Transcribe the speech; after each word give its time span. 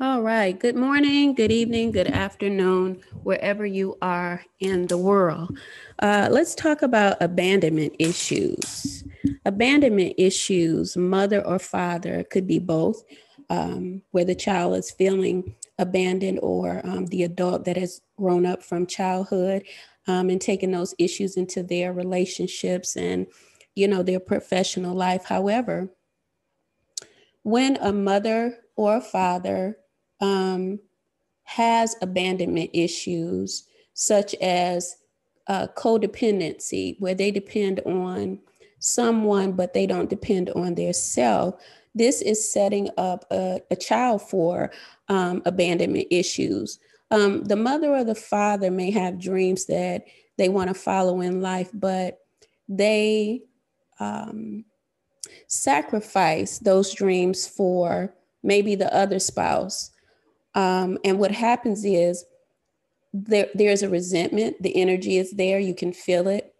All 0.00 0.22
right. 0.22 0.56
Good 0.56 0.76
morning, 0.76 1.34
good 1.34 1.50
evening, 1.50 1.90
good 1.90 2.06
afternoon, 2.06 3.02
wherever 3.24 3.66
you 3.66 3.98
are 4.00 4.44
in 4.60 4.86
the 4.86 4.96
world. 4.96 5.58
Uh, 5.98 6.28
let's 6.30 6.54
talk 6.54 6.82
about 6.82 7.16
abandonment 7.20 7.96
issues. 7.98 9.02
Abandonment 9.44 10.14
issues, 10.16 10.96
mother 10.96 11.44
or 11.44 11.58
father, 11.58 12.22
could 12.30 12.46
be 12.46 12.60
both, 12.60 13.02
um, 13.50 14.00
where 14.12 14.24
the 14.24 14.36
child 14.36 14.76
is 14.76 14.92
feeling 14.92 15.56
abandoned 15.80 16.38
or 16.44 16.80
um, 16.84 17.06
the 17.06 17.24
adult 17.24 17.64
that 17.64 17.76
has 17.76 18.00
grown 18.16 18.46
up 18.46 18.62
from 18.62 18.86
childhood 18.86 19.64
um, 20.06 20.30
and 20.30 20.40
taken 20.40 20.70
those 20.70 20.94
issues 21.00 21.36
into 21.36 21.64
their 21.64 21.92
relationships 21.92 22.96
and, 22.96 23.26
you 23.74 23.88
know, 23.88 24.04
their 24.04 24.20
professional 24.20 24.94
life. 24.94 25.24
However, 25.24 25.90
when 27.42 27.76
a 27.78 27.92
mother 27.92 28.58
or 28.76 28.98
a 28.98 29.00
father 29.00 29.76
um, 30.20 30.78
has 31.44 31.96
abandonment 32.02 32.70
issues, 32.72 33.64
such 33.94 34.34
as 34.36 34.96
uh, 35.46 35.66
codependency, 35.76 36.96
where 37.00 37.14
they 37.14 37.30
depend 37.30 37.80
on 37.80 38.38
someone 38.80 39.52
but 39.52 39.74
they 39.74 39.86
don't 39.86 40.10
depend 40.10 40.50
on 40.50 40.74
their 40.74 40.92
self. 40.92 41.54
This 41.94 42.22
is 42.22 42.52
setting 42.52 42.90
up 42.96 43.24
a, 43.30 43.60
a 43.70 43.76
child 43.76 44.22
for 44.22 44.70
um, 45.08 45.42
abandonment 45.46 46.06
issues. 46.10 46.78
Um, 47.10 47.44
the 47.44 47.56
mother 47.56 47.94
or 47.94 48.04
the 48.04 48.14
father 48.14 48.70
may 48.70 48.90
have 48.90 49.20
dreams 49.20 49.66
that 49.66 50.04
they 50.36 50.48
want 50.48 50.68
to 50.68 50.74
follow 50.74 51.20
in 51.20 51.40
life, 51.40 51.70
but 51.72 52.18
they 52.68 53.42
um, 53.98 54.64
sacrifice 55.46 56.58
those 56.58 56.94
dreams 56.94 57.48
for 57.48 58.14
maybe 58.42 58.74
the 58.74 58.94
other 58.94 59.18
spouse 59.18 59.90
um, 60.58 60.98
and 61.04 61.20
what 61.20 61.30
happens 61.30 61.84
is 61.84 62.24
there, 63.12 63.46
there's 63.54 63.84
a 63.84 63.88
resentment, 63.88 64.60
the 64.60 64.74
energy 64.76 65.16
is 65.16 65.30
there, 65.30 65.60
you 65.60 65.72
can 65.72 65.92
feel 65.92 66.26
it, 66.26 66.52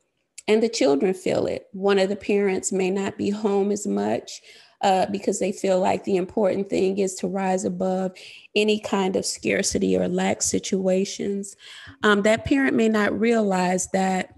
and 0.46 0.62
the 0.62 0.68
children 0.68 1.12
feel 1.12 1.46
it. 1.46 1.66
One 1.72 1.98
of 1.98 2.08
the 2.08 2.14
parents 2.14 2.70
may 2.70 2.90
not 2.90 3.18
be 3.18 3.30
home 3.30 3.72
as 3.72 3.86
much. 3.86 4.40
Uh, 4.80 5.06
because 5.10 5.40
they 5.40 5.50
feel 5.50 5.80
like 5.80 6.04
the 6.04 6.14
important 6.14 6.70
thing 6.70 6.98
is 6.98 7.16
to 7.16 7.26
rise 7.26 7.64
above 7.64 8.12
any 8.54 8.78
kind 8.78 9.16
of 9.16 9.26
scarcity 9.26 9.96
or 9.96 10.06
lack 10.06 10.40
situations. 10.40 11.56
Um, 12.04 12.22
that 12.22 12.44
parent 12.44 12.76
may 12.76 12.88
not 12.88 13.18
realize 13.18 13.88
that 13.92 14.36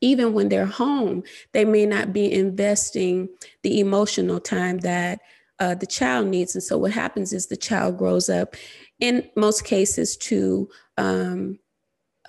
even 0.00 0.32
when 0.32 0.48
they're 0.48 0.64
home, 0.64 1.22
they 1.52 1.66
may 1.66 1.84
not 1.84 2.14
be 2.14 2.32
investing 2.32 3.28
the 3.62 3.78
emotional 3.78 4.40
time 4.40 4.78
that 4.78 5.20
uh, 5.62 5.76
the 5.76 5.86
child 5.86 6.26
needs. 6.26 6.56
And 6.56 6.62
so 6.62 6.76
what 6.76 6.90
happens 6.90 7.32
is 7.32 7.46
the 7.46 7.56
child 7.56 7.96
grows 7.96 8.28
up, 8.28 8.56
in 8.98 9.30
most 9.36 9.64
cases, 9.64 10.16
to 10.16 10.68
um, 10.98 11.60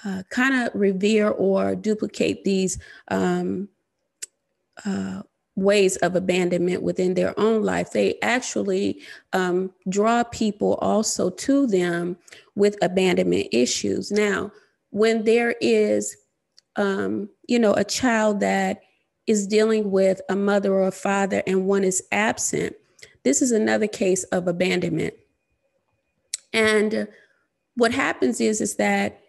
uh, 0.05 0.21
kind 0.29 0.53
of 0.55 0.79
revere 0.79 1.29
or 1.29 1.75
duplicate 1.75 2.43
these 2.43 2.77
um, 3.07 3.69
uh, 4.85 5.23
ways 5.55 5.95
of 5.97 6.15
abandonment 6.15 6.83
within 6.83 7.15
their 7.15 7.33
own 7.39 7.63
life. 7.63 7.91
They 7.91 8.19
actually 8.21 9.01
um, 9.33 9.71
draw 9.89 10.23
people 10.25 10.75
also 10.75 11.31
to 11.31 11.65
them 11.65 12.17
with 12.53 12.77
abandonment 12.83 13.47
issues. 13.51 14.11
Now, 14.11 14.51
when 14.91 15.23
there 15.23 15.55
is, 15.59 16.15
um, 16.75 17.29
you 17.47 17.57
know, 17.57 17.73
a 17.73 17.83
child 17.83 18.41
that 18.41 18.81
is 19.25 19.47
dealing 19.47 19.89
with 19.89 20.21
a 20.29 20.35
mother 20.35 20.71
or 20.71 20.85
a 20.85 20.91
father 20.91 21.41
and 21.47 21.65
one 21.65 21.83
is 21.83 22.03
absent, 22.11 22.75
this 23.23 23.41
is 23.41 23.51
another 23.51 23.87
case 23.87 24.23
of 24.25 24.47
abandonment. 24.47 25.13
And 26.51 27.07
what 27.75 27.91
happens 27.91 28.39
is, 28.39 28.61
is 28.61 28.75
that 28.75 29.19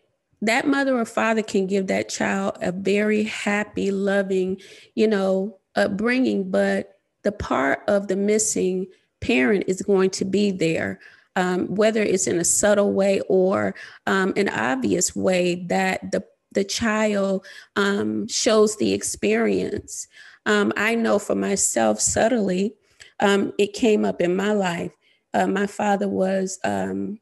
that 0.42 0.66
mother 0.66 0.98
or 0.98 1.04
father 1.04 1.42
can 1.42 1.66
give 1.66 1.86
that 1.86 2.08
child 2.08 2.58
a 2.60 2.70
very 2.70 3.24
happy, 3.24 3.90
loving, 3.90 4.60
you 4.94 5.06
know, 5.06 5.58
upbringing, 5.74 6.50
but 6.50 6.98
the 7.22 7.32
part 7.32 7.80
of 7.88 8.08
the 8.08 8.16
missing 8.16 8.86
parent 9.20 9.64
is 9.66 9.80
going 9.80 10.10
to 10.10 10.24
be 10.24 10.50
there. 10.50 11.00
Um, 11.36 11.66
whether 11.74 12.00
it's 12.00 12.28
in 12.28 12.38
a 12.38 12.44
subtle 12.44 12.92
way 12.92 13.20
or 13.28 13.74
um, 14.06 14.32
an 14.36 14.48
obvious 14.50 15.16
way 15.16 15.66
that 15.66 16.12
the 16.12 16.24
the 16.52 16.62
child 16.62 17.44
um, 17.74 18.28
shows 18.28 18.76
the 18.76 18.92
experience. 18.92 20.06
Um, 20.46 20.72
I 20.76 20.94
know 20.94 21.18
for 21.18 21.34
myself 21.34 22.00
subtly 22.00 22.74
um, 23.20 23.52
it 23.58 23.72
came 23.72 24.04
up 24.04 24.20
in 24.20 24.36
my 24.36 24.52
life. 24.52 24.92
Uh, 25.32 25.46
my 25.46 25.66
father 25.66 26.08
was 26.08 26.58
um, 26.64 27.18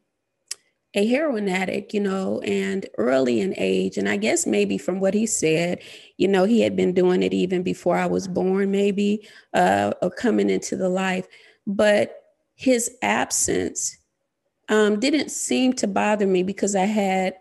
a 0.94 1.06
heroin 1.06 1.48
addict, 1.48 1.94
you 1.94 2.00
know, 2.00 2.40
and 2.40 2.86
early 2.98 3.40
in 3.40 3.54
age. 3.56 3.96
And 3.96 4.08
I 4.08 4.16
guess 4.16 4.46
maybe 4.46 4.76
from 4.76 5.00
what 5.00 5.14
he 5.14 5.26
said, 5.26 5.80
you 6.18 6.28
know, 6.28 6.44
he 6.44 6.60
had 6.60 6.76
been 6.76 6.92
doing 6.92 7.22
it 7.22 7.32
even 7.32 7.62
before 7.62 7.96
I 7.96 8.06
was 8.06 8.28
born, 8.28 8.70
maybe, 8.70 9.26
uh, 9.54 9.92
or 10.02 10.10
coming 10.10 10.50
into 10.50 10.76
the 10.76 10.88
life. 10.88 11.26
But 11.66 12.22
his 12.54 12.90
absence 13.00 13.96
um, 14.68 15.00
didn't 15.00 15.30
seem 15.30 15.72
to 15.74 15.86
bother 15.86 16.26
me 16.26 16.42
because 16.42 16.76
I 16.76 16.84
had 16.84 17.34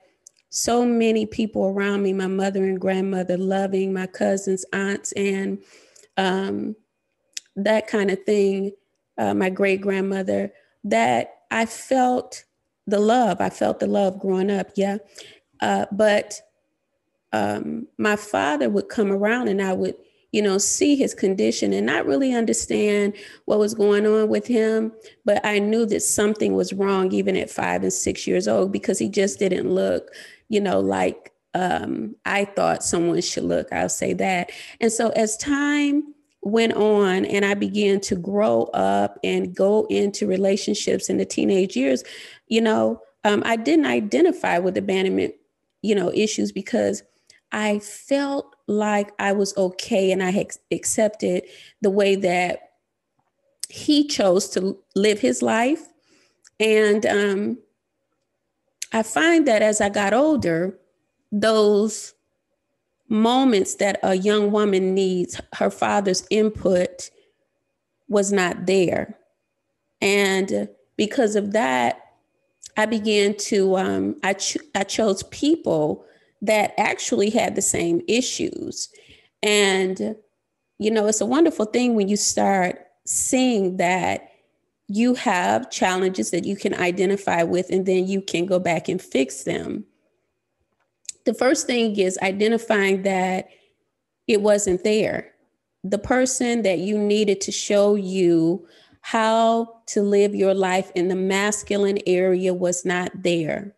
so 0.50 0.86
many 0.86 1.26
people 1.26 1.68
around 1.68 2.04
me 2.04 2.14
my 2.14 2.28
mother 2.28 2.64
and 2.64 2.80
grandmother 2.80 3.38
loving, 3.38 3.94
my 3.94 4.08
cousins, 4.08 4.66
aunts, 4.74 5.12
and 5.14 5.62
um, 6.18 6.76
that 7.56 7.88
kind 7.88 8.12
of 8.12 8.24
thing, 8.24 8.72
uh, 9.18 9.34
my 9.34 9.50
great 9.50 9.82
grandmother, 9.82 10.52
that 10.84 11.36
I 11.52 11.66
felt 11.66 12.44
the 12.88 13.00
love. 13.00 13.42
I 13.42 13.50
felt 13.50 13.80
the 13.80 13.88
love 13.88 14.20
growing 14.20 14.52
up, 14.52 14.72
yeah. 14.76 14.98
Uh, 15.60 15.86
but 15.92 16.42
um, 17.34 17.88
my 17.98 18.16
father 18.16 18.70
would 18.70 18.90
come 18.90 19.12
around 19.12 19.48
and 19.48 19.62
I 19.62 19.74
would, 19.74 19.96
you 20.32 20.42
know, 20.42 20.58
see 20.58 20.96
his 20.96 21.14
condition 21.14 21.74
and 21.74 21.86
not 21.86 22.06
really 22.06 22.34
understand 22.34 23.14
what 23.46 23.60
was 23.60 23.74
going 23.74 24.06
on 24.06 24.30
with 24.30 24.48
him. 24.48 24.92
But 25.26 25.46
I 25.46 25.60
knew 25.60 25.86
that 25.88 26.02
something 26.02 26.54
was 26.54 26.74
wrong 26.74 27.12
even 27.12 27.36
at 27.36 27.50
five 27.50 27.84
and 27.84 27.94
six 27.94 28.26
years 28.26 28.48
old 28.48 28.72
because 28.72 28.98
he 28.98 29.10
just 29.10 29.40
didn't 29.40 29.70
look, 29.70 30.10
you 30.50 30.60
know, 30.60 30.80
like 30.80 31.32
um, 31.54 32.16
I 32.26 32.46
thought 32.46 32.84
someone 32.84 33.22
should 33.22 33.44
look. 33.44 33.72
I'll 33.72 33.90
say 33.90 34.14
that. 34.14 34.52
And 34.80 34.92
so 34.92 35.10
as 35.10 35.38
time 35.38 36.14
went 36.42 36.74
on 36.74 37.26
and 37.26 37.46
I 37.46 37.54
began 37.54 38.00
to 38.02 38.16
grow 38.16 38.64
up 38.74 39.20
and 39.24 39.56
go 39.56 39.86
into 39.90 40.28
relationships 40.28 41.10
in 41.10 41.18
the 41.18 41.26
teenage 41.26 41.76
years, 41.76 42.04
you 42.48 42.62
know, 42.62 43.02
um, 43.24 43.44
I 43.46 43.56
didn't 43.56 43.86
identify 43.86 44.58
with 44.58 44.78
abandonment, 44.78 45.36
you 45.82 45.94
know, 45.94 46.12
issues 46.14 46.52
because 46.52 47.04
I 47.52 47.80
felt 47.80 48.56
like 48.68 49.12
I 49.20 49.34
was 49.34 49.56
okay 49.58 50.12
and 50.12 50.24
I 50.24 50.32
had 50.32 50.48
accepted 50.72 51.44
the 51.82 51.90
way 51.90 52.16
that 52.16 52.72
he 53.70 54.08
chose 54.08 54.50
to 54.50 54.78
live 54.96 55.20
his 55.20 55.42
life. 55.42 55.88
And 56.60 57.06
um, 57.06 57.58
I 58.94 59.04
find 59.04 59.48
that 59.48 59.62
as 59.62 59.82
I 59.82 59.90
got 59.90 60.14
older, 60.14 60.78
those 61.32 62.14
moments 63.12 63.76
that 63.76 64.00
a 64.04 64.16
young 64.16 64.54
woman 64.54 64.94
needs 64.94 65.40
her 65.56 65.70
father's 65.70 66.26
input 66.30 67.12
was 68.08 68.32
not 68.32 68.66
there. 68.66 69.18
And 70.02 70.70
because 70.96 71.36
of 71.36 71.52
that, 71.52 72.00
I 72.78 72.86
began 72.86 73.36
to, 73.36 73.76
um, 73.76 74.16
I, 74.24 74.34
ch- 74.34 74.58
I 74.74 74.86
chose 74.86 75.24
people 75.24 76.06
that 76.42 76.74
actually 76.78 77.30
had 77.30 77.56
the 77.56 77.62
same 77.62 78.02
issues. 78.08 78.88
And, 79.44 80.16
you 80.80 80.90
know, 80.90 81.06
it's 81.08 81.20
a 81.20 81.26
wonderful 81.26 81.66
thing 81.66 81.96
when 81.96 82.08
you 82.08 82.16
start 82.16 82.80
seeing 83.06 83.76
that 83.76 84.30
you 84.88 85.16
have 85.16 85.70
challenges 85.70 86.32
that 86.32 86.46
you 86.46 86.56
can 86.56 86.74
identify 86.76 87.44
with, 87.44 87.70
and 87.72 87.86
then 87.86 88.08
you 88.08 88.22
can 88.22 88.46
go 88.46 88.58
back 88.58 88.88
and 88.88 89.02
fix 89.02 89.44
them 89.44 89.86
the 91.26 91.34
first 91.34 91.68
thing 91.68 91.98
is 91.98 92.18
identifying 92.22 93.04
that 93.04 93.50
it 94.28 94.42
wasn't 94.42 94.84
there. 94.84 95.32
The 95.84 95.98
person 95.98 96.62
that 96.62 96.80
you 96.80 96.98
needed 96.98 97.42
to 97.42 97.52
show 97.52 97.96
you 97.96 98.68
how 99.02 99.82
to 99.88 100.02
live 100.02 100.36
your 100.36 100.54
life 100.54 100.92
in 100.96 101.08
the 101.08 101.16
masculine 101.16 102.00
area 102.06 102.54
was 102.54 102.86
not 102.86 103.12
there. 103.24 103.76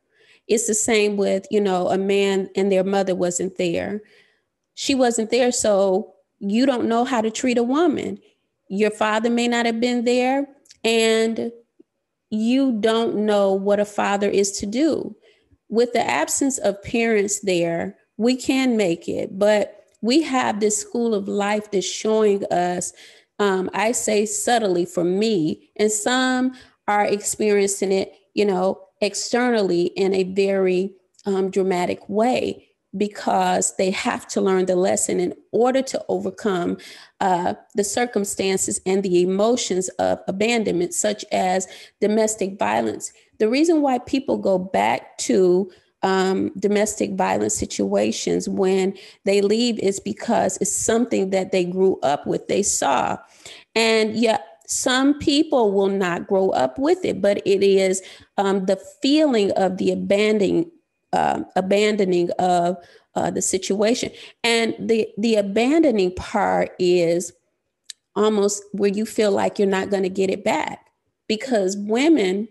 It's 0.47 0.67
the 0.67 0.73
same 0.73 1.15
with, 1.15 1.47
you 1.49 1.61
know, 1.61 1.87
a 1.87 1.97
man 1.97 2.49
and 2.55 2.71
their 2.71 2.83
mother 2.83 3.15
wasn't 3.15 3.57
there. 3.57 4.01
She 4.75 4.95
wasn't 4.95 5.29
there, 5.29 5.51
so 5.51 6.13
you 6.39 6.65
don't 6.65 6.89
know 6.89 7.05
how 7.05 7.21
to 7.21 7.31
treat 7.31 7.57
a 7.57 7.63
woman. 7.63 8.19
Your 8.67 8.91
father 8.91 9.29
may 9.29 9.47
not 9.47 9.65
have 9.65 9.79
been 9.79 10.03
there, 10.03 10.45
and 10.83 11.51
you 12.29 12.73
don't 12.81 13.15
know 13.15 13.53
what 13.53 13.79
a 13.79 13.85
father 13.85 14.29
is 14.29 14.51
to 14.59 14.65
do 14.65 15.15
with 15.73 15.91
the 15.93 16.07
absence 16.07 16.59
of 16.59 16.81
parents 16.83 17.39
there, 17.39 17.97
we 18.17 18.35
can 18.35 18.77
make 18.77 19.09
it, 19.09 19.39
but 19.39 19.85
we 20.01 20.21
have 20.21 20.59
this 20.59 20.77
school 20.77 21.15
of 21.15 21.27
life 21.27 21.71
that's 21.71 21.83
showing 21.83 22.45
us, 22.45 22.93
um, 23.39 23.71
I 23.73 23.91
say 23.91 24.27
subtly 24.27 24.85
for 24.85 25.03
me, 25.03 25.71
and 25.75 25.91
some 25.91 26.53
are 26.87 27.05
experiencing 27.05 27.91
it, 27.91 28.13
you 28.35 28.45
know, 28.45 28.79
externally 29.01 29.85
in 29.85 30.13
a 30.13 30.25
very 30.25 30.93
um, 31.25 31.49
dramatic 31.49 32.07
way 32.07 32.67
because 32.95 33.75
they 33.77 33.89
have 33.89 34.27
to 34.27 34.41
learn 34.41 34.67
the 34.67 34.75
lesson 34.75 35.19
in 35.19 35.33
order 35.51 35.81
to 35.81 36.05
overcome 36.07 36.77
uh, 37.19 37.55
the 37.73 37.83
circumstances 37.83 38.79
and 38.85 39.01
the 39.01 39.23
emotions 39.23 39.89
of 39.97 40.19
abandonment, 40.27 40.93
such 40.93 41.25
as 41.31 41.67
domestic 41.99 42.59
violence. 42.59 43.11
The 43.39 43.49
reason 43.49 43.81
why 43.81 43.99
people 43.99 44.37
go 44.37 44.57
back 44.57 45.17
to 45.19 45.71
um, 46.03 46.51
domestic 46.59 47.13
violence 47.13 47.55
situations 47.55 48.47
when 48.49 48.95
they 49.23 49.41
leave 49.41 49.79
is 49.79 49.99
because 49.99 50.57
it's 50.57 50.75
something 50.75 51.29
that 51.29 51.51
they 51.51 51.63
grew 51.63 51.99
up 52.03 52.27
with, 52.27 52.47
they 52.47 52.61
saw. 52.61 53.17
And 53.75 54.15
yet, 54.15 54.45
some 54.67 55.19
people 55.19 55.71
will 55.71 55.89
not 55.89 56.27
grow 56.27 56.49
up 56.51 56.79
with 56.79 57.03
it, 57.03 57.21
but 57.21 57.37
it 57.45 57.63
is 57.63 58.01
um, 58.37 58.65
the 58.65 58.77
feeling 59.01 59.51
of 59.51 59.77
the 59.77 59.91
abandoning, 59.91 60.71
uh, 61.11 61.43
abandoning 61.55 62.29
of 62.39 62.77
uh, 63.15 63.29
the 63.29 63.41
situation, 63.41 64.09
and 64.43 64.73
the 64.79 65.07
the 65.17 65.35
abandoning 65.35 66.15
part 66.15 66.71
is 66.79 67.33
almost 68.15 68.63
where 68.71 68.89
you 68.89 69.05
feel 69.05 69.31
like 69.31 69.59
you're 69.59 69.67
not 69.67 69.89
going 69.89 70.03
to 70.03 70.09
get 70.09 70.29
it 70.29 70.43
back 70.43 70.87
because 71.27 71.77
women 71.77 72.47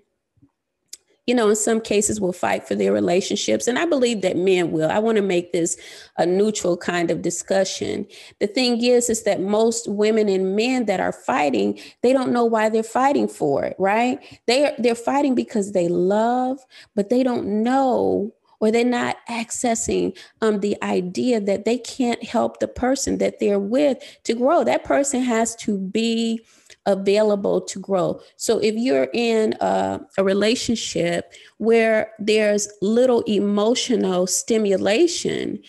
you 1.26 1.34
know, 1.34 1.48
in 1.48 1.56
some 1.56 1.80
cases 1.80 2.20
will 2.20 2.32
fight 2.32 2.66
for 2.66 2.74
their 2.74 2.92
relationships. 2.92 3.68
And 3.68 3.78
I 3.78 3.84
believe 3.84 4.22
that 4.22 4.36
men 4.36 4.72
will. 4.72 4.90
I 4.90 4.98
want 4.98 5.16
to 5.16 5.22
make 5.22 5.52
this 5.52 5.76
a 6.18 6.26
neutral 6.26 6.76
kind 6.76 7.10
of 7.10 7.22
discussion. 7.22 8.06
The 8.40 8.48
thing 8.48 8.82
is, 8.84 9.08
is 9.08 9.22
that 9.22 9.40
most 9.40 9.88
women 9.88 10.28
and 10.28 10.56
men 10.56 10.86
that 10.86 11.00
are 11.00 11.12
fighting, 11.12 11.78
they 12.02 12.12
don't 12.12 12.32
know 12.32 12.44
why 12.44 12.68
they're 12.68 12.82
fighting 12.82 13.28
for 13.28 13.64
it, 13.64 13.76
right? 13.78 14.18
They 14.46 14.66
are 14.66 14.72
they're 14.78 14.94
fighting 14.94 15.34
because 15.34 15.72
they 15.72 15.88
love, 15.88 16.58
but 16.96 17.08
they 17.08 17.22
don't 17.22 17.62
know 17.62 18.34
or 18.62 18.70
they're 18.70 18.84
not 18.84 19.16
accessing 19.28 20.16
um, 20.40 20.60
the 20.60 20.80
idea 20.84 21.40
that 21.40 21.64
they 21.64 21.76
can't 21.78 22.22
help 22.22 22.60
the 22.60 22.68
person 22.68 23.18
that 23.18 23.40
they're 23.40 23.58
with 23.58 23.98
to 24.22 24.34
grow. 24.34 24.62
That 24.62 24.84
person 24.84 25.20
has 25.22 25.56
to 25.56 25.76
be 25.76 26.40
available 26.86 27.60
to 27.60 27.78
grow. 27.78 28.20
So 28.36 28.58
if 28.58 28.74
you're 28.74 29.08
in 29.12 29.54
a, 29.60 30.00
a 30.18 30.24
relationship 30.24 31.32
where 31.58 32.12
there's 32.18 32.68
little 32.80 33.20
emotional 33.22 34.26
stimulation, 34.26 35.62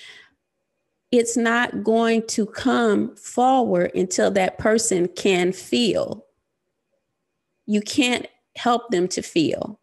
it's 1.12 1.38
not 1.38 1.84
going 1.84 2.26
to 2.28 2.46
come 2.48 3.16
forward 3.16 3.92
until 3.94 4.32
that 4.32 4.58
person 4.58 5.08
can 5.08 5.54
feel. 5.54 6.26
You 7.68 7.82
can't 7.82 8.26
help 8.56 8.90
them 8.90 9.08
to 9.10 9.22
feel. 9.22 9.80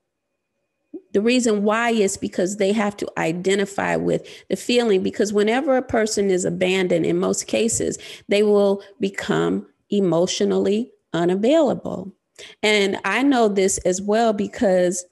The 1.13 1.21
reason 1.23 1.63
why 1.63 1.91
is 1.91 2.17
because 2.17 2.57
they 2.57 2.73
have 2.73 2.97
to 2.99 3.09
identify 3.17 3.97
with 3.97 4.27
the 4.49 4.57
feeling. 4.57 5.03
Because 5.03 5.33
whenever 5.33 5.77
a 5.77 5.83
person 5.83 6.31
is 6.31 6.45
abandoned, 6.45 7.07
in 7.07 7.19
most 7.19 7.47
cases, 7.47 7.99
they 8.29 8.43
will 8.43 8.83
become 8.99 9.67
emotionally 9.91 10.93
unavailable. 11.13 12.15
And 12.63 12.99
I 13.05 13.23
know 13.23 13.49
this 13.49 13.79
as 13.79 14.01
well 14.01 14.33
because 14.33 15.05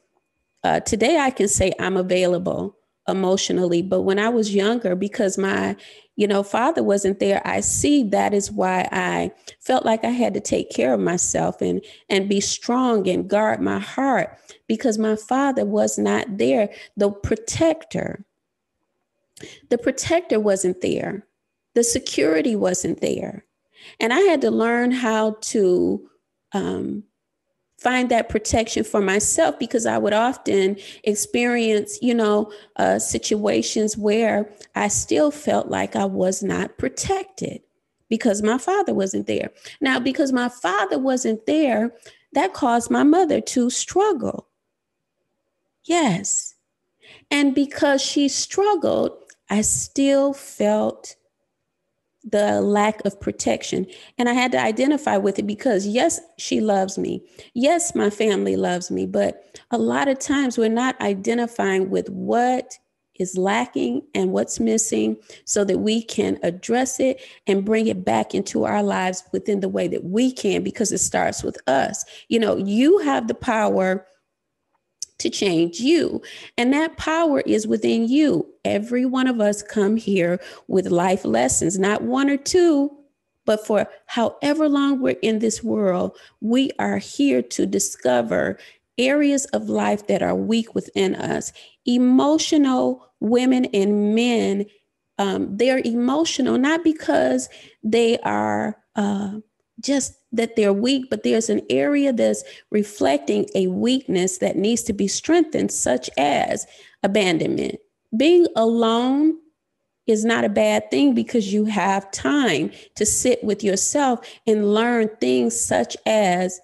uh, 0.65 0.81
today 0.81 1.19
I 1.19 1.31
can 1.31 1.49
say 1.49 1.73
I'm 1.79 1.97
available 1.97 2.77
emotionally, 3.07 3.83
but 3.83 4.03
when 4.03 4.19
I 4.19 4.29
was 4.29 4.55
younger, 4.55 4.95
because 4.95 5.39
my 5.39 5.77
you 6.17 6.27
know 6.27 6.43
father 6.43 6.83
wasn't 6.83 7.21
there 7.21 7.41
i 7.45 7.61
see 7.61 8.03
that 8.03 8.35
is 8.35 8.51
why 8.51 8.89
i 8.91 9.31
felt 9.61 9.87
like 9.87 10.05
i 10.05 10.11
had 10.11 10.35
to 10.35 10.41
take 10.41 10.69
care 10.69 10.93
of 10.93 10.99
myself 10.99 11.63
and 11.63 11.81
and 12.11 12.29
be 12.29 12.41
strong 12.41 13.09
and 13.09 13.31
guard 13.31 13.61
my 13.61 13.79
heart 13.79 14.37
because 14.69 14.99
my 14.99 15.17
father 15.17 15.65
was 15.65 15.99
not 15.99 16.27
there. 16.37 16.69
The 16.97 17.11
protector 17.11 18.25
the 19.71 19.79
protector 19.79 20.41
wasn't 20.41 20.81
there. 20.81 21.25
The 21.75 21.85
security 21.85 22.57
wasn't 22.57 23.01
there 23.01 23.45
and 24.01 24.13
I 24.13 24.21
had 24.21 24.41
to 24.43 24.51
learn 24.51 24.91
how 24.91 25.37
to 25.43 26.09
um, 26.53 27.05
find 27.79 28.11
that 28.11 28.29
protection 28.29 28.85
for 28.85 29.01
myself 29.01 29.59
because 29.59 29.87
I 29.87 29.99
would 29.99 30.13
often 30.13 30.77
experience, 31.05 31.99
you 32.03 32.15
know, 32.15 32.53
uh, 32.77 32.99
situations 32.99 33.97
where 33.97 34.51
I 34.75 34.89
still 34.89 35.31
felt 35.31 35.69
like 35.69 35.95
I 35.95 36.05
was 36.05 36.43
not 36.43 36.77
protected 36.79 37.63
because 38.09 38.43
my 38.43 38.59
father 38.59 38.95
wasn't 38.95 39.27
there. 39.27 39.51
Now, 39.81 40.01
because 40.01 40.33
my 40.33 40.49
father 40.49 40.99
wasn't 40.99 41.47
there, 41.47 41.93
that 42.33 42.53
caused 42.53 42.91
my 42.91 43.05
mother 43.05 43.41
to 43.41 43.71
struggle. 43.71 44.49
Yes. 45.85 46.55
And 47.31 47.55
because 47.55 48.03
she 48.03 48.29
struggled, 48.29 49.13
I 49.51 49.63
still 49.63 50.33
felt 50.35 51.17
the 52.31 52.61
lack 52.61 53.05
of 53.05 53.21
protection. 53.21 53.87
And 54.19 54.29
I 54.29 54.33
had 54.33 54.53
to 54.53 54.61
identify 54.61 55.17
with 55.17 55.39
it 55.39 55.47
because, 55.47 55.87
yes, 55.87 56.21
she 56.39 56.61
loves 56.61 56.99
me. 56.99 57.23
Yes, 57.55 57.95
my 57.95 58.11
family 58.11 58.57
loves 58.57 58.91
me. 58.91 59.07
But 59.07 59.61
a 59.71 59.79
lot 59.79 60.09
of 60.09 60.19
times 60.19 60.59
we're 60.59 60.69
not 60.69 61.01
identifying 61.01 61.91
with 61.91 62.09
what 62.11 62.79
is 63.19 63.37
lacking 63.37 64.03
and 64.15 64.33
what's 64.33 64.61
missing 64.61 65.17
so 65.45 65.65
that 65.65 65.79
we 65.79 66.03
can 66.03 66.39
address 66.43 67.01
it 67.01 67.21
and 67.47 67.65
bring 67.65 67.87
it 67.89 68.05
back 68.05 68.35
into 68.35 68.65
our 68.65 68.83
lives 68.83 69.25
within 69.33 69.61
the 69.61 69.69
way 69.69 69.89
that 69.89 70.05
we 70.05 70.33
can 70.33 70.63
because 70.63 70.93
it 70.93 70.99
starts 70.99 71.43
with 71.43 71.59
us. 71.69 72.05
You 72.29 72.39
know, 72.39 72.57
you 72.57 72.99
have 72.99 73.29
the 73.29 73.35
power 73.35 74.07
to 75.19 75.31
change 75.31 75.81
you. 75.81 76.23
And 76.57 76.73
that 76.73 76.97
power 76.97 77.41
is 77.41 77.67
within 77.67 78.09
you. 78.09 78.47
Every 78.65 79.05
one 79.05 79.27
of 79.27 79.41
us 79.41 79.63
come 79.63 79.97
here 79.97 80.41
with 80.69 80.91
life 80.91 81.25
lessons, 81.25 81.79
not 81.79 82.03
one 82.03 82.31
or 82.31 82.37
two, 82.37 82.91
but 83.45 83.67
for 83.67 83.89
however 84.07 84.69
long 84.69 85.01
we're 85.01 85.17
in 85.23 85.39
this 85.39 85.63
world, 85.63 86.17
we 86.41 86.71
are 86.79 86.99
here 86.99 87.43
to 87.43 87.67
discover 87.67 88.59
areas 88.99 89.47
of 89.47 89.69
life 89.69 90.07
that 90.09 90.23
are 90.23 90.35
weak 90.35 90.75
within 90.75 91.15
us. 91.15 91.53
Emotional 91.87 93.11
women 93.21 93.65
and 93.67 94.15
men, 94.15 94.67
um, 95.19 95.57
they're 95.57 95.81
emotional 95.85 96.59
not 96.59 96.85
because 96.85 97.49
they 97.83 98.19
are 98.19 98.77
uh, 98.97 99.39
just 99.81 100.15
that 100.33 100.57
they're 100.57 100.73
weak, 100.73 101.07
but 101.11 101.23
there's 101.23 101.49
an 101.49 101.63
area 101.71 102.13
that's 102.13 102.45
reflecting 102.71 103.47
a 103.55 103.69
weakness 103.69 104.39
that 104.39 104.57
needs 104.57 104.83
to 104.85 104.93
be 104.93 105.09
strengthened, 105.09 105.73
such 105.73 106.11
as 106.19 106.67
abandonment. 107.03 107.77
Being 108.17 108.47
alone 108.57 109.39
is 110.07 110.25
not 110.25 110.45
a 110.45 110.49
bad 110.49 110.91
thing 110.91 111.15
because 111.15 111.53
you 111.53 111.67
have 111.67 112.11
time 112.11 112.71
to 112.97 113.05
sit 113.05 113.43
with 113.45 113.63
yourself 113.63 114.27
and 114.47 114.75
learn 114.75 115.11
things 115.21 115.59
such 115.59 115.97
as 116.07 116.61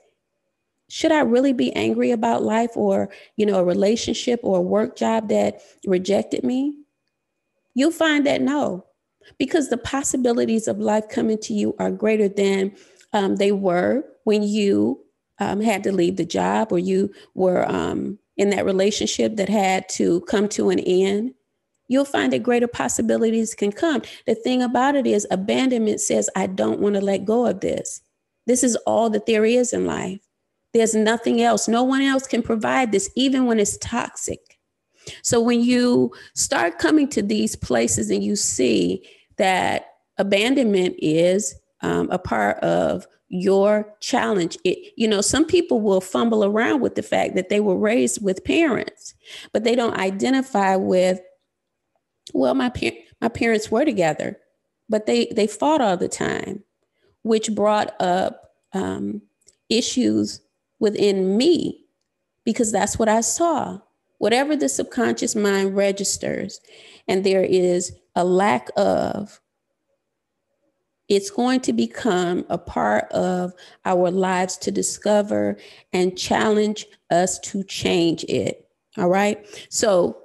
should 0.88 1.12
I 1.12 1.20
really 1.20 1.52
be 1.52 1.74
angry 1.74 2.10
about 2.10 2.42
life 2.42 2.70
or, 2.76 3.10
you 3.36 3.46
know, 3.46 3.58
a 3.58 3.64
relationship 3.64 4.40
or 4.42 4.58
a 4.58 4.62
work 4.62 4.96
job 4.96 5.28
that 5.28 5.60
rejected 5.86 6.44
me? 6.44 6.76
You'll 7.74 7.90
find 7.90 8.26
that 8.26 8.40
no, 8.40 8.86
because 9.38 9.68
the 9.68 9.78
possibilities 9.78 10.68
of 10.68 10.78
life 10.78 11.08
coming 11.08 11.38
to 11.38 11.52
you 11.52 11.74
are 11.78 11.90
greater 11.90 12.28
than 12.28 12.74
um, 13.14 13.36
they 13.36 13.52
were 13.52 14.04
when 14.24 14.42
you 14.42 15.00
um, 15.38 15.60
had 15.60 15.82
to 15.84 15.92
leave 15.92 16.16
the 16.16 16.24
job 16.24 16.70
or 16.70 16.78
you 16.78 17.12
were 17.34 17.68
um, 17.70 18.18
in 18.36 18.50
that 18.50 18.66
relationship 18.66 19.36
that 19.36 19.48
had 19.48 19.88
to 19.90 20.20
come 20.22 20.48
to 20.48 20.70
an 20.70 20.80
end, 20.80 21.32
you'll 21.88 22.04
find 22.04 22.32
that 22.32 22.42
greater 22.42 22.66
possibilities 22.66 23.54
can 23.54 23.72
come. 23.72 24.02
The 24.26 24.34
thing 24.34 24.62
about 24.62 24.96
it 24.96 25.06
is, 25.06 25.26
abandonment 25.30 26.00
says, 26.00 26.28
I 26.34 26.46
don't 26.46 26.80
want 26.80 26.96
to 26.96 27.00
let 27.00 27.24
go 27.24 27.46
of 27.46 27.60
this. 27.60 28.00
This 28.46 28.62
is 28.62 28.76
all 28.86 29.08
that 29.10 29.26
there 29.26 29.44
is 29.44 29.72
in 29.72 29.86
life. 29.86 30.20
There's 30.72 30.94
nothing 30.94 31.40
else. 31.40 31.68
No 31.68 31.84
one 31.84 32.02
else 32.02 32.26
can 32.26 32.42
provide 32.42 32.90
this, 32.90 33.10
even 33.14 33.46
when 33.46 33.60
it's 33.60 33.78
toxic. 33.78 34.58
So 35.22 35.40
when 35.40 35.60
you 35.60 36.12
start 36.34 36.78
coming 36.78 37.08
to 37.10 37.22
these 37.22 37.54
places 37.54 38.10
and 38.10 38.24
you 38.24 38.34
see 38.34 39.06
that 39.36 39.86
abandonment 40.18 40.96
is 40.98 41.54
um, 41.84 42.08
a 42.10 42.18
part 42.18 42.58
of 42.60 43.06
your 43.28 43.94
challenge. 44.00 44.56
It, 44.64 44.94
you 44.96 45.06
know, 45.06 45.20
some 45.20 45.44
people 45.44 45.80
will 45.80 46.00
fumble 46.00 46.44
around 46.44 46.80
with 46.80 46.94
the 46.94 47.02
fact 47.02 47.34
that 47.34 47.50
they 47.50 47.60
were 47.60 47.76
raised 47.76 48.24
with 48.24 48.44
parents, 48.44 49.14
but 49.52 49.64
they 49.64 49.74
don't 49.74 49.98
identify 49.98 50.76
with, 50.76 51.20
well, 52.32 52.54
my 52.54 52.70
par- 52.70 52.98
my 53.20 53.28
parents 53.28 53.70
were 53.70 53.84
together, 53.84 54.38
but 54.88 55.04
they 55.06 55.26
they 55.26 55.46
fought 55.46 55.82
all 55.82 55.96
the 55.96 56.08
time, 56.08 56.64
which 57.22 57.54
brought 57.54 58.00
up 58.00 58.52
um, 58.72 59.20
issues 59.68 60.40
within 60.80 61.36
me 61.36 61.84
because 62.44 62.72
that's 62.72 62.98
what 62.98 63.08
I 63.08 63.20
saw. 63.20 63.78
Whatever 64.18 64.56
the 64.56 64.70
subconscious 64.70 65.34
mind 65.36 65.76
registers, 65.76 66.60
and 67.08 67.24
there 67.24 67.44
is 67.44 67.92
a 68.14 68.24
lack 68.24 68.70
of 68.76 69.40
It's 71.08 71.30
going 71.30 71.60
to 71.60 71.72
become 71.72 72.44
a 72.48 72.58
part 72.58 73.10
of 73.12 73.52
our 73.84 74.10
lives 74.10 74.56
to 74.58 74.70
discover 74.70 75.58
and 75.92 76.16
challenge 76.18 76.86
us 77.10 77.38
to 77.40 77.62
change 77.64 78.24
it. 78.24 78.68
All 78.96 79.08
right. 79.08 79.46
So 79.68 80.24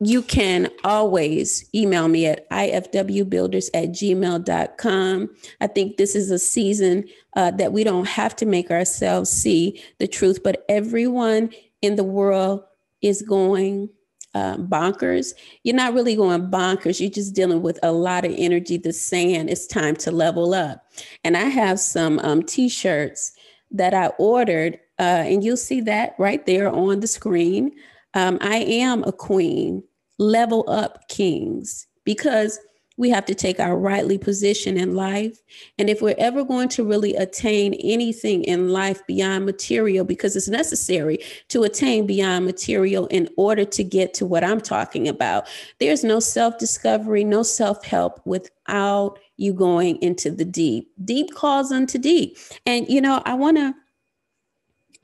you 0.00 0.22
can 0.22 0.68
always 0.84 1.68
email 1.74 2.06
me 2.06 2.26
at 2.26 2.48
ifwbuilders 2.50 3.68
at 3.74 3.88
gmail.com. 3.90 5.30
I 5.60 5.66
think 5.66 5.96
this 5.96 6.14
is 6.14 6.30
a 6.30 6.38
season 6.38 7.04
uh, 7.36 7.50
that 7.52 7.72
we 7.72 7.82
don't 7.82 8.06
have 8.06 8.36
to 8.36 8.46
make 8.46 8.70
ourselves 8.70 9.30
see 9.30 9.82
the 9.98 10.06
truth, 10.06 10.42
but 10.44 10.64
everyone 10.68 11.50
in 11.82 11.96
the 11.96 12.04
world 12.04 12.62
is 13.02 13.22
going 13.22 13.88
uh, 14.34 14.56
bonkers. 14.56 15.32
You're 15.62 15.76
not 15.76 15.94
really 15.94 16.16
going 16.16 16.50
bonkers. 16.50 17.00
You're 17.00 17.10
just 17.10 17.34
dealing 17.34 17.62
with 17.62 17.78
a 17.82 17.92
lot 17.92 18.24
of 18.24 18.34
energy 18.36 18.76
that's 18.76 19.00
saying 19.00 19.48
it's 19.48 19.66
time 19.66 19.96
to 19.96 20.10
level 20.10 20.54
up. 20.54 20.84
And 21.24 21.36
I 21.36 21.44
have 21.44 21.80
some 21.80 22.18
um, 22.20 22.42
t 22.42 22.68
shirts 22.68 23.32
that 23.70 23.94
I 23.94 24.08
ordered, 24.18 24.78
uh, 24.98 25.24
and 25.26 25.44
you'll 25.44 25.56
see 25.56 25.80
that 25.82 26.14
right 26.18 26.44
there 26.46 26.70
on 26.70 27.00
the 27.00 27.06
screen. 27.06 27.72
Um, 28.14 28.38
I 28.40 28.58
am 28.58 29.04
a 29.04 29.12
queen, 29.12 29.82
level 30.18 30.64
up 30.68 31.08
kings, 31.08 31.86
because 32.04 32.58
we 32.98 33.08
have 33.10 33.24
to 33.24 33.34
take 33.34 33.60
our 33.60 33.78
rightly 33.78 34.18
position 34.18 34.76
in 34.76 34.94
life. 34.94 35.40
And 35.78 35.88
if 35.88 36.02
we're 36.02 36.16
ever 36.18 36.44
going 36.44 36.68
to 36.70 36.84
really 36.84 37.14
attain 37.14 37.74
anything 37.74 38.42
in 38.44 38.70
life 38.70 39.06
beyond 39.06 39.46
material, 39.46 40.04
because 40.04 40.34
it's 40.34 40.48
necessary 40.48 41.20
to 41.48 41.62
attain 41.62 42.06
beyond 42.06 42.44
material 42.44 43.06
in 43.06 43.28
order 43.36 43.64
to 43.64 43.84
get 43.84 44.14
to 44.14 44.26
what 44.26 44.42
I'm 44.42 44.60
talking 44.60 45.06
about, 45.08 45.46
there's 45.78 46.02
no 46.02 46.18
self 46.18 46.58
discovery, 46.58 47.22
no 47.22 47.44
self 47.44 47.84
help 47.84 48.20
without 48.26 49.20
you 49.36 49.52
going 49.52 50.02
into 50.02 50.32
the 50.32 50.44
deep. 50.44 50.90
Deep 51.04 51.32
calls 51.32 51.70
unto 51.70 51.98
deep. 51.98 52.36
And, 52.66 52.88
you 52.88 53.00
know, 53.00 53.22
I 53.24 53.34
want 53.34 53.56
to. 53.56 53.74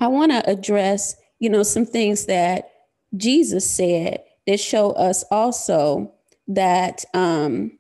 I 0.01 0.09
want 0.09 0.33
to 0.33 0.51
address, 0.51 1.15
you 1.39 1.49
know, 1.49 1.63
some 1.63 1.87
things 1.87 2.27
that 2.27 2.69
Jesus 3.17 3.71
said 3.71 4.25
that 4.49 4.59
show 4.59 4.91
us 4.91 5.23
also 5.31 6.13
that 6.49 7.05
um, 7.15 7.79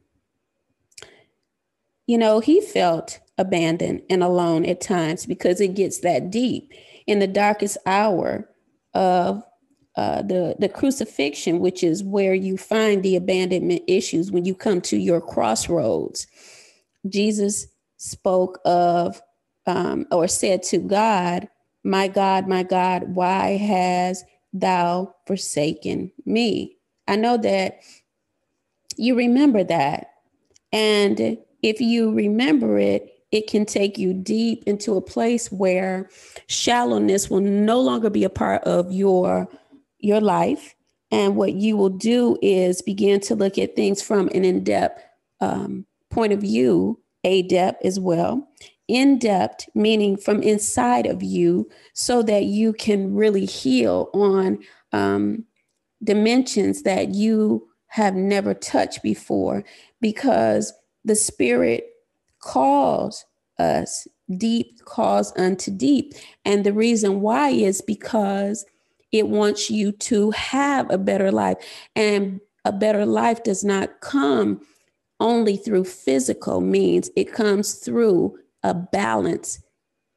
you 2.06 2.18
know, 2.18 2.40
he 2.40 2.60
felt 2.60 3.20
abandoned 3.38 4.02
and 4.10 4.22
alone 4.22 4.64
at 4.66 4.80
times 4.80 5.26
because 5.26 5.60
it 5.60 5.74
gets 5.74 6.00
that 6.00 6.30
deep 6.30 6.72
in 7.06 7.18
the 7.18 7.26
darkest 7.26 7.78
hour 7.86 8.48
of 8.94 9.42
uh, 9.96 10.22
the 10.22 10.56
the 10.58 10.68
crucifixion, 10.68 11.60
which 11.60 11.84
is 11.84 12.02
where 12.02 12.34
you 12.34 12.56
find 12.56 13.02
the 13.02 13.16
abandonment 13.16 13.82
issues 13.86 14.32
when 14.32 14.44
you 14.44 14.54
come 14.54 14.80
to 14.80 14.96
your 14.96 15.20
crossroads. 15.20 16.26
Jesus 17.08 17.66
spoke 17.96 18.58
of 18.64 19.22
um, 19.66 20.06
or 20.10 20.26
said 20.26 20.62
to 20.64 20.78
God, 20.78 21.48
"My 21.84 22.08
God, 22.08 22.48
my 22.48 22.64
God, 22.64 23.14
why 23.14 23.56
has 23.56 24.24
thou 24.52 25.14
forsaken 25.26 26.10
me?" 26.26 26.76
I 27.06 27.16
know 27.16 27.36
that 27.38 27.78
you 28.96 29.14
remember 29.14 29.62
that, 29.62 30.08
and 30.72 31.38
if 31.64 31.80
you 31.80 32.12
remember 32.12 32.78
it, 32.78 33.10
it 33.32 33.48
can 33.48 33.64
take 33.64 33.96
you 33.96 34.12
deep 34.12 34.62
into 34.66 34.96
a 34.96 35.00
place 35.00 35.50
where 35.50 36.10
shallowness 36.46 37.30
will 37.30 37.40
no 37.40 37.80
longer 37.80 38.10
be 38.10 38.22
a 38.22 38.30
part 38.30 38.62
of 38.64 38.92
your 38.92 39.48
your 39.98 40.20
life. 40.20 40.74
And 41.10 41.36
what 41.36 41.54
you 41.54 41.78
will 41.78 41.88
do 41.88 42.36
is 42.42 42.82
begin 42.82 43.18
to 43.20 43.34
look 43.34 43.56
at 43.56 43.76
things 43.76 44.02
from 44.02 44.28
an 44.28 44.44
in-depth 44.44 45.02
um, 45.40 45.86
point 46.10 46.34
of 46.34 46.40
view 46.42 47.00
a 47.24 47.42
depth 47.42 47.82
as 47.82 47.98
well. 47.98 48.46
In 48.86 49.18
depth 49.18 49.66
meaning 49.74 50.18
from 50.18 50.42
inside 50.42 51.06
of 51.06 51.22
you 51.22 51.70
so 51.94 52.22
that 52.24 52.44
you 52.44 52.74
can 52.74 53.14
really 53.14 53.46
heal 53.46 54.10
on 54.12 54.58
um, 54.92 55.44
dimensions 56.02 56.82
that 56.82 57.14
you 57.14 57.66
have 57.86 58.14
never 58.14 58.52
touched 58.52 59.02
before. 59.02 59.64
Because 60.02 60.74
the 61.04 61.16
Spirit 61.16 61.84
calls 62.40 63.24
us 63.58 64.06
deep 64.38 64.84
calls 64.84 65.32
unto 65.36 65.70
deep. 65.70 66.14
And 66.44 66.64
the 66.64 66.72
reason 66.72 67.20
why 67.20 67.50
is 67.50 67.80
because 67.80 68.64
it 69.12 69.28
wants 69.28 69.70
you 69.70 69.92
to 69.92 70.30
have 70.32 70.90
a 70.90 70.98
better 70.98 71.30
life. 71.30 71.58
And 71.94 72.40
a 72.64 72.72
better 72.72 73.06
life 73.06 73.42
does 73.42 73.62
not 73.62 74.00
come 74.00 74.60
only 75.20 75.56
through 75.56 75.84
physical 75.84 76.60
means, 76.60 77.10
it 77.14 77.32
comes 77.32 77.74
through 77.74 78.36
a 78.62 78.74
balanced 78.74 79.60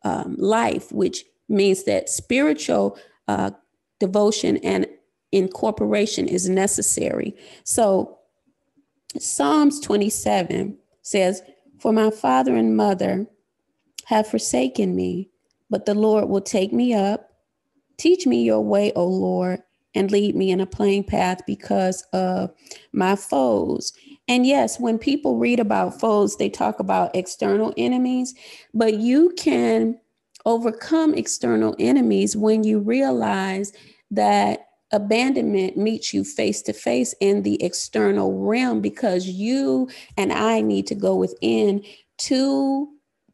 um, 0.03 0.35
life, 0.39 0.91
which 0.91 1.23
means 1.49 1.83
that 1.83 2.09
spiritual 2.09 2.97
uh, 3.27 3.51
devotion 3.99 4.57
and 4.57 4.87
incorporation 5.31 6.27
is 6.27 6.49
necessary. 6.49 7.35
So 7.63 8.16
Psalms 9.17 9.79
27 9.79 10.77
says, 11.01 11.41
For 11.79 11.93
my 11.93 12.11
father 12.11 12.55
and 12.55 12.75
mother 12.75 13.27
have 14.05 14.27
forsaken 14.27 14.95
me, 14.95 15.29
but 15.69 15.85
the 15.85 15.93
Lord 15.93 16.29
will 16.29 16.41
take 16.41 16.73
me 16.73 16.93
up. 16.93 17.31
Teach 17.97 18.27
me 18.27 18.43
your 18.43 18.61
way, 18.61 18.91
O 18.95 19.05
Lord, 19.05 19.61
and 19.95 20.11
lead 20.11 20.35
me 20.35 20.51
in 20.51 20.61
a 20.61 20.65
plain 20.65 21.03
path 21.03 21.41
because 21.47 22.03
of 22.13 22.51
my 22.93 23.15
foes. 23.15 23.93
And 24.27 24.45
yes, 24.45 24.79
when 24.79 24.99
people 24.99 25.37
read 25.37 25.59
about 25.59 25.99
foes, 25.99 26.37
they 26.37 26.49
talk 26.49 26.79
about 26.79 27.15
external 27.15 27.73
enemies, 27.77 28.35
but 28.73 28.95
you 28.95 29.33
can 29.37 29.99
overcome 30.45 31.13
external 31.13 31.75
enemies 31.79 32.37
when 32.37 32.63
you 32.63 32.79
realize 32.79 33.73
that 34.11 34.66
abandonment 34.91 35.77
meets 35.77 36.13
you 36.13 36.23
face 36.23 36.61
to 36.63 36.73
face 36.73 37.13
in 37.19 37.43
the 37.43 37.61
external 37.63 38.39
realm 38.39 38.81
because 38.81 39.27
you 39.27 39.89
and 40.15 40.31
I 40.31 40.61
need 40.61 40.87
to 40.87 40.95
go 40.95 41.15
within 41.15 41.83
to 42.19 42.87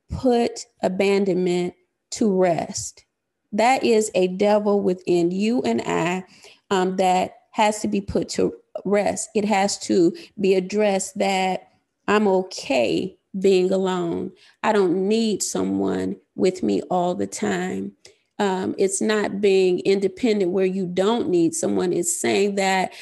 put 0.10 0.66
abandonment 0.82 1.74
to 2.12 2.32
rest. 2.32 3.06
That 3.52 3.84
is 3.84 4.12
a 4.16 4.28
devil 4.28 4.82
within 4.82 5.32
you 5.32 5.62
and 5.62 5.82
I 5.86 6.26
um, 6.70 6.98
that 6.98 7.36
has 7.52 7.82
to 7.82 7.88
be 7.88 8.02
put 8.02 8.30
to 8.30 8.54
rest. 8.84 9.30
It 9.36 9.46
has 9.46 9.78
to 9.80 10.16
be 10.40 10.56
addressed 10.56 11.18
that 11.20 11.70
I'm 12.08 12.28
okay 12.28 13.18
being 13.40 13.72
alone. 13.72 14.32
I 14.64 14.72
don't 14.72 15.08
need 15.08 15.44
someone 15.44 16.18
with 16.36 16.64
me 16.64 16.82
all 16.90 17.16
the 17.16 17.28
time. 17.28 17.94
Um, 18.40 18.76
it's 18.78 19.02
not 19.02 19.42
being 19.42 19.80
independent 19.82 20.52
where 20.52 20.66
you 20.66 20.88
don't 20.88 21.30
need 21.30 21.54
someone. 21.54 21.94
It's 21.94 22.20
saying 22.20 22.56
that 22.56 22.94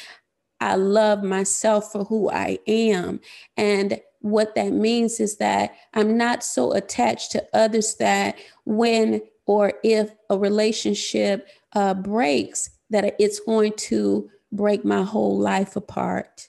I 0.60 0.76
love 0.76 1.22
myself 1.22 1.90
for 1.90 2.04
who 2.04 2.30
I 2.30 2.58
am. 2.66 3.20
And 3.56 4.00
what 4.20 4.54
that 4.54 4.72
means 4.72 5.18
is 5.18 5.38
that 5.38 5.74
I'm 5.94 6.16
not 6.16 6.44
so 6.44 6.72
attached 6.72 7.32
to 7.32 7.44
others 7.52 7.96
that 7.96 8.36
when 8.64 9.22
or 9.46 9.72
if 9.82 10.14
a 10.30 10.38
relationship 10.38 11.48
uh, 11.74 11.94
breaks, 11.94 12.70
that 12.90 13.16
it's 13.18 13.40
going 13.40 13.72
to 13.76 14.30
break 14.52 14.84
my 14.84 15.02
whole 15.02 15.36
life 15.38 15.74
apart. 15.74 16.48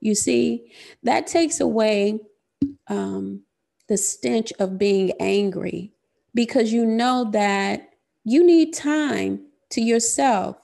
You 0.00 0.14
see, 0.16 0.72
that 1.04 1.28
takes 1.28 1.60
away 1.60 2.18
um, 2.88 3.42
the 3.88 3.96
stench 3.96 4.52
of 4.58 4.78
being 4.78 5.12
angry 5.20 5.92
because 6.34 6.72
you 6.72 6.84
know 6.84 7.30
that 7.32 7.91
you 8.24 8.44
need 8.44 8.74
time 8.74 9.40
to 9.70 9.80
yourself. 9.80 10.56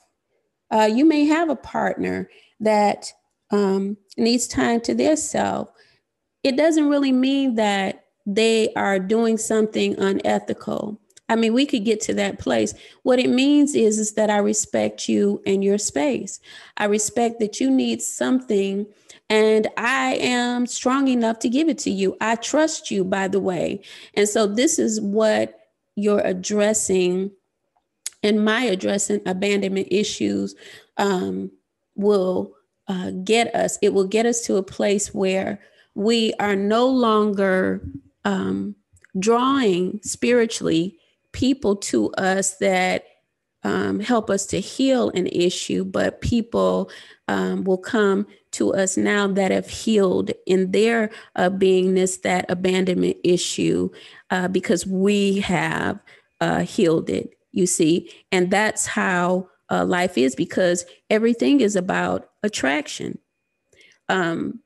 Uh, 0.70 0.88
you 0.92 1.04
may 1.04 1.24
have 1.24 1.48
a 1.48 1.56
partner 1.56 2.28
that 2.60 3.12
um, 3.50 3.96
needs 4.16 4.46
time 4.46 4.80
to 4.82 4.94
their 4.94 5.16
self. 5.16 5.70
It 6.42 6.56
doesn't 6.56 6.88
really 6.88 7.12
mean 7.12 7.54
that 7.54 8.04
they 8.26 8.72
are 8.74 8.98
doing 8.98 9.38
something 9.38 9.98
unethical. 9.98 11.00
I 11.30 11.36
mean, 11.36 11.52
we 11.52 11.66
could 11.66 11.84
get 11.84 12.00
to 12.02 12.14
that 12.14 12.38
place. 12.38 12.74
What 13.02 13.18
it 13.18 13.28
means 13.28 13.74
is, 13.74 13.98
is 13.98 14.14
that 14.14 14.30
I 14.30 14.38
respect 14.38 15.08
you 15.08 15.42
and 15.46 15.62
your 15.62 15.78
space. 15.78 16.40
I 16.76 16.84
respect 16.86 17.40
that 17.40 17.60
you 17.60 17.70
need 17.70 18.00
something 18.00 18.86
and 19.30 19.68
I 19.76 20.14
am 20.14 20.66
strong 20.66 21.08
enough 21.08 21.38
to 21.40 21.50
give 21.50 21.68
it 21.68 21.78
to 21.78 21.90
you. 21.90 22.16
I 22.20 22.36
trust 22.36 22.90
you, 22.90 23.04
by 23.04 23.28
the 23.28 23.40
way. 23.40 23.82
And 24.14 24.26
so 24.28 24.46
this 24.46 24.78
is 24.78 25.00
what 25.00 25.58
you're 25.96 26.20
addressing 26.20 27.32
and 28.22 28.44
my 28.44 28.62
addressing 28.62 29.20
abandonment 29.26 29.88
issues 29.90 30.54
um, 30.96 31.50
will 31.94 32.54
uh, 32.88 33.10
get 33.24 33.54
us, 33.54 33.78
it 33.82 33.92
will 33.92 34.06
get 34.06 34.26
us 34.26 34.40
to 34.42 34.56
a 34.56 34.62
place 34.62 35.14
where 35.14 35.60
we 35.94 36.32
are 36.40 36.56
no 36.56 36.88
longer 36.88 37.82
um, 38.24 38.74
drawing 39.18 40.00
spiritually 40.02 40.98
people 41.32 41.76
to 41.76 42.10
us 42.14 42.56
that 42.56 43.04
um, 43.64 44.00
help 44.00 44.30
us 44.30 44.46
to 44.46 44.60
heal 44.60 45.10
an 45.10 45.26
issue, 45.26 45.84
but 45.84 46.20
people 46.20 46.90
um, 47.26 47.64
will 47.64 47.78
come 47.78 48.26
to 48.52 48.72
us 48.72 48.96
now 48.96 49.26
that 49.26 49.50
have 49.50 49.68
healed 49.68 50.30
in 50.46 50.70
their 50.70 51.10
uh, 51.36 51.50
beingness 51.50 52.22
that 52.22 52.46
abandonment 52.48 53.16
issue 53.24 53.90
uh, 54.30 54.48
because 54.48 54.86
we 54.86 55.40
have 55.40 55.98
uh, 56.40 56.60
healed 56.60 57.10
it, 57.10 57.37
you 57.52 57.66
see. 57.66 58.10
And 58.32 58.50
that's 58.50 58.86
how 58.86 59.48
uh, 59.70 59.84
life 59.84 60.16
is 60.16 60.34
because 60.34 60.84
everything 61.10 61.60
is 61.60 61.76
about 61.76 62.30
attraction. 62.42 63.18
Um, 64.08 64.60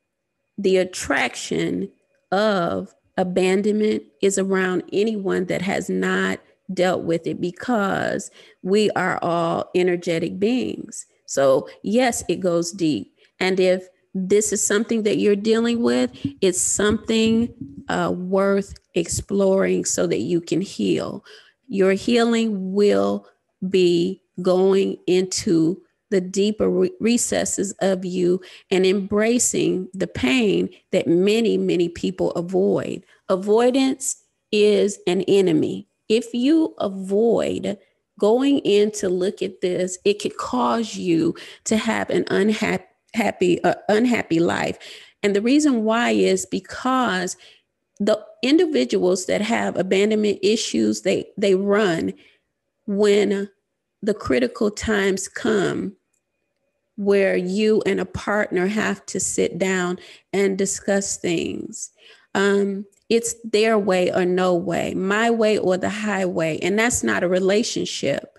the 0.59 0.77
attraction 0.77 1.91
of 2.31 2.95
abandonment 3.17 4.05
is 4.23 4.39
around 4.39 4.85
anyone 4.93 5.47
that 5.47 5.63
has 5.63 5.91
not 5.91 6.41
dealt 6.73 7.03
with 7.03 7.27
it 7.27 7.41
because 7.41 8.31
we 8.63 8.91
are 8.91 9.19
all 9.23 9.71
energetic 9.75 10.39
beings. 10.39 11.07
So, 11.27 11.69
yes, 11.83 12.23
it 12.29 12.41
goes 12.41 12.73
deep. 12.73 13.13
And 13.41 13.59
if 13.59 13.89
this 14.15 14.53
is 14.53 14.65
something 14.65 15.03
that 15.03 15.17
you're 15.17 15.37
dealing 15.37 15.83
with, 15.83 16.11
it's 16.41 16.61
something 16.61 17.53
uh, 17.89 18.13
worth 18.15 18.75
exploring 18.95 19.85
so 19.85 20.07
that 20.07 20.21
you 20.21 20.41
can 20.41 20.61
heal. 20.61 21.25
Your 21.73 21.93
healing 21.93 22.75
will 22.75 23.27
be 23.67 24.21
going 24.43 24.99
into 25.07 25.81
the 26.11 26.21
deeper 26.21 26.69
re- 26.69 26.93
recesses 27.01 27.73
of 27.81 28.05
you 28.05 28.43
and 28.71 28.85
embracing 28.85 29.89
the 29.95 30.07
pain 30.07 30.69
that 30.91 31.07
many, 31.07 31.57
many 31.57 31.89
people 31.89 32.33
avoid. 32.33 33.03
Avoidance 33.31 34.23
is 34.53 34.99
an 35.07 35.23
enemy. 35.23 35.89
If 36.11 36.35
you 36.35 36.75
avoid 36.79 37.79
going 38.19 38.59
in 38.59 38.91
to 38.91 39.09
look 39.09 39.41
at 39.41 39.63
this, 39.63 39.97
it 40.05 40.21
could 40.21 40.37
cause 40.37 40.95
you 40.95 41.35
to 41.65 41.79
have 41.79 42.11
an 42.11 42.27
unhappy, 42.29 42.85
happy, 43.15 43.65
uh, 43.65 43.77
unhappy 43.89 44.41
life. 44.41 44.79
And 45.23 45.35
the 45.35 45.41
reason 45.41 45.85
why 45.85 46.11
is 46.11 46.45
because 46.45 47.39
the 48.05 48.25
individuals 48.43 49.27
that 49.27 49.41
have 49.41 49.77
abandonment 49.77 50.39
issues, 50.43 51.03
they 51.03 51.27
they 51.37 51.55
run 51.55 52.13
when 52.87 53.49
the 54.03 54.15
critical 54.15 54.71
times 54.71 55.29
come 55.29 55.95
where 56.97 57.37
you 57.37 57.83
and 57.87 58.01
a 58.01 58.05
partner 58.05 58.67
have 58.67 59.05
to 59.07 59.21
sit 59.21 59.57
down 59.59 59.99
and 60.33 60.59
discuss 60.59 61.17
things. 61.17 61.91
Um, 62.35 62.85
it's 63.09 63.35
their 63.45 63.79
way 63.79 64.13
or 64.13 64.25
no 64.25 64.55
way, 64.55 64.95
my 64.95 65.31
way 65.31 65.57
or 65.59 65.77
the 65.77 65.89
highway. 65.89 66.59
And 66.61 66.79
that's 66.79 67.05
not 67.05 67.23
a 67.23 67.29
relationship. 67.29 68.37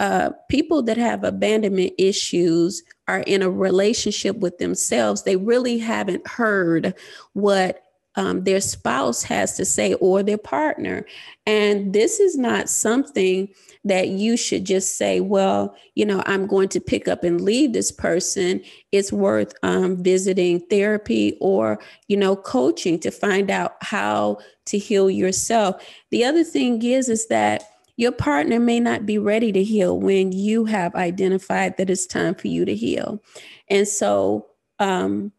Uh, 0.00 0.30
people 0.50 0.82
that 0.82 0.96
have 0.96 1.22
abandonment 1.22 1.92
issues 1.96 2.82
are 3.08 3.20
in 3.20 3.40
a 3.40 3.50
relationship 3.50 4.36
with 4.38 4.58
themselves. 4.58 5.22
They 5.22 5.36
really 5.36 5.78
haven't 5.78 6.26
heard 6.26 6.94
what 7.32 7.85
um, 8.16 8.44
their 8.44 8.60
spouse 8.60 9.22
has 9.22 9.56
to 9.56 9.64
say 9.64 9.94
or 9.94 10.22
their 10.22 10.38
partner. 10.38 11.04
And 11.46 11.92
this 11.92 12.18
is 12.18 12.36
not 12.36 12.68
something 12.68 13.48
that 13.84 14.08
you 14.08 14.36
should 14.36 14.64
just 14.64 14.96
say, 14.96 15.20
well, 15.20 15.76
you 15.94 16.04
know, 16.04 16.22
I'm 16.26 16.46
going 16.46 16.68
to 16.70 16.80
pick 16.80 17.06
up 17.06 17.22
and 17.22 17.40
leave 17.40 17.72
this 17.72 17.92
person. 17.92 18.62
It's 18.90 19.12
worth 19.12 19.52
um, 19.62 20.02
visiting 20.02 20.60
therapy 20.60 21.36
or, 21.40 21.78
you 22.08 22.16
know, 22.16 22.34
coaching 22.34 22.98
to 23.00 23.10
find 23.10 23.50
out 23.50 23.74
how 23.82 24.38
to 24.66 24.78
heal 24.78 25.08
yourself. 25.08 25.86
The 26.10 26.24
other 26.24 26.42
thing 26.42 26.82
is, 26.82 27.08
is 27.08 27.28
that 27.28 27.62
your 27.96 28.12
partner 28.12 28.58
may 28.58 28.80
not 28.80 29.06
be 29.06 29.18
ready 29.18 29.52
to 29.52 29.62
heal 29.62 29.98
when 29.98 30.32
you 30.32 30.64
have 30.64 30.94
identified 30.94 31.76
that 31.76 31.88
it's 31.90 32.06
time 32.06 32.34
for 32.34 32.48
you 32.48 32.64
to 32.64 32.74
heal. 32.74 33.22
And 33.68 33.86
so, 33.86 34.46
um, 34.78 35.32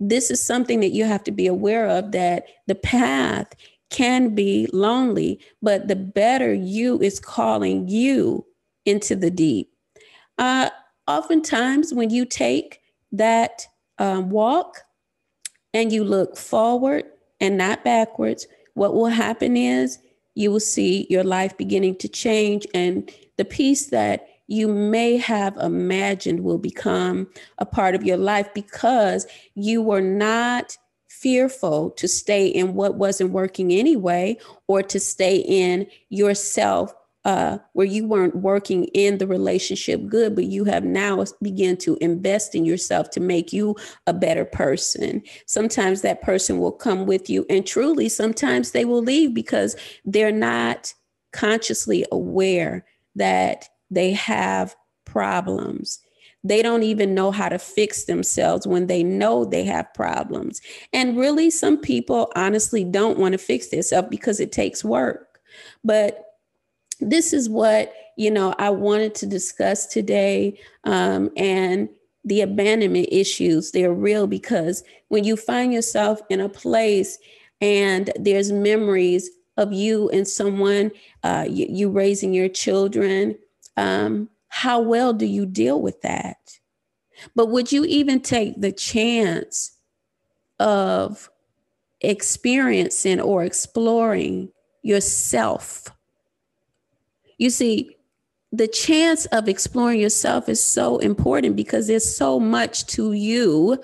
this 0.00 0.30
is 0.30 0.44
something 0.44 0.80
that 0.80 0.90
you 0.90 1.04
have 1.04 1.22
to 1.24 1.30
be 1.30 1.46
aware 1.46 1.86
of 1.86 2.12
that 2.12 2.46
the 2.66 2.74
path 2.74 3.54
can 3.90 4.34
be 4.34 4.68
lonely, 4.72 5.38
but 5.60 5.88
the 5.88 5.96
better 5.96 6.54
you 6.54 7.00
is 7.00 7.20
calling 7.20 7.86
you 7.88 8.46
into 8.86 9.14
the 9.14 9.30
deep. 9.30 9.70
Uh, 10.38 10.70
oftentimes, 11.06 11.92
when 11.92 12.08
you 12.08 12.24
take 12.24 12.80
that 13.12 13.66
um, 13.98 14.30
walk 14.30 14.82
and 15.74 15.92
you 15.92 16.02
look 16.02 16.36
forward 16.36 17.04
and 17.40 17.58
not 17.58 17.84
backwards, 17.84 18.46
what 18.74 18.94
will 18.94 19.06
happen 19.06 19.56
is 19.56 19.98
you 20.34 20.50
will 20.50 20.60
see 20.60 21.06
your 21.10 21.24
life 21.24 21.56
beginning 21.58 21.96
to 21.96 22.08
change 22.08 22.66
and 22.72 23.12
the 23.36 23.44
peace 23.44 23.88
that 23.88 24.28
you 24.50 24.66
may 24.66 25.16
have 25.16 25.56
imagined 25.58 26.40
will 26.40 26.58
become 26.58 27.28
a 27.58 27.64
part 27.64 27.94
of 27.94 28.02
your 28.02 28.16
life 28.16 28.52
because 28.52 29.24
you 29.54 29.80
were 29.80 30.00
not 30.00 30.76
fearful 31.08 31.90
to 31.90 32.08
stay 32.08 32.48
in 32.48 32.74
what 32.74 32.96
wasn't 32.96 33.30
working 33.30 33.70
anyway 33.72 34.36
or 34.66 34.82
to 34.82 34.98
stay 34.98 35.36
in 35.36 35.86
yourself 36.08 36.92
uh, 37.24 37.58
where 37.74 37.86
you 37.86 38.08
weren't 38.08 38.34
working 38.36 38.84
in 38.86 39.18
the 39.18 39.26
relationship 39.26 40.04
good, 40.08 40.34
but 40.34 40.44
you 40.44 40.64
have 40.64 40.84
now 40.84 41.22
begun 41.42 41.76
to 41.76 41.96
invest 42.00 42.54
in 42.54 42.64
yourself 42.64 43.10
to 43.10 43.20
make 43.20 43.52
you 43.52 43.76
a 44.06 44.12
better 44.12 44.44
person. 44.44 45.22
Sometimes 45.46 46.00
that 46.00 46.22
person 46.22 46.58
will 46.58 46.72
come 46.72 47.06
with 47.06 47.28
you, 47.28 47.44
and 47.50 47.66
truly, 47.66 48.08
sometimes 48.08 48.70
they 48.70 48.86
will 48.86 49.02
leave 49.02 49.34
because 49.34 49.76
they're 50.06 50.32
not 50.32 50.94
consciously 51.32 52.06
aware 52.10 52.86
that 53.14 53.68
they 53.90 54.12
have 54.12 54.74
problems. 55.04 56.00
They 56.42 56.62
don't 56.62 56.84
even 56.84 57.14
know 57.14 57.30
how 57.30 57.50
to 57.50 57.58
fix 57.58 58.04
themselves 58.04 58.66
when 58.66 58.86
they 58.86 59.02
know 59.02 59.44
they 59.44 59.64
have 59.64 59.92
problems. 59.92 60.60
And 60.92 61.18
really, 61.18 61.50
some 61.50 61.76
people 61.76 62.32
honestly 62.34 62.82
don't 62.82 63.18
want 63.18 63.32
to 63.32 63.38
fix 63.38 63.68
themselves 63.68 64.08
because 64.10 64.40
it 64.40 64.52
takes 64.52 64.82
work. 64.82 65.40
But 65.84 66.24
this 67.00 67.32
is 67.32 67.48
what, 67.48 67.92
you 68.16 68.30
know, 68.30 68.54
I 68.58 68.70
wanted 68.70 69.14
to 69.16 69.26
discuss 69.26 69.86
today. 69.86 70.58
Um, 70.84 71.30
and 71.36 71.88
the 72.24 72.42
abandonment 72.42 73.08
issues, 73.10 73.72
they're 73.72 73.92
real 73.92 74.26
because 74.26 74.84
when 75.08 75.24
you 75.24 75.36
find 75.36 75.72
yourself 75.72 76.20
in 76.28 76.40
a 76.40 76.48
place 76.48 77.18
and 77.60 78.10
there's 78.18 78.52
memories 78.52 79.30
of 79.56 79.72
you 79.72 80.08
and 80.10 80.26
someone, 80.26 80.90
uh, 81.22 81.46
you, 81.48 81.66
you 81.68 81.90
raising 81.90 82.32
your 82.32 82.48
children, 82.48 83.36
um, 83.76 84.28
how 84.48 84.80
well 84.80 85.12
do 85.12 85.26
you 85.26 85.46
deal 85.46 85.80
with 85.80 86.02
that? 86.02 86.58
But 87.34 87.46
would 87.46 87.70
you 87.72 87.84
even 87.84 88.20
take 88.20 88.60
the 88.60 88.72
chance 88.72 89.76
of 90.58 91.30
experiencing 92.00 93.20
or 93.20 93.44
exploring 93.44 94.50
yourself? 94.82 95.88
You 97.38 97.50
see, 97.50 97.96
the 98.52 98.68
chance 98.68 99.26
of 99.26 99.48
exploring 99.48 100.00
yourself 100.00 100.48
is 100.48 100.62
so 100.62 100.98
important 100.98 101.56
because 101.56 101.86
there's 101.86 102.16
so 102.16 102.40
much 102.40 102.86
to 102.86 103.12
you 103.12 103.82